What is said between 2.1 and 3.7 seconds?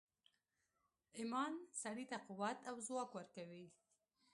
ته قوت او ځواک ورکوي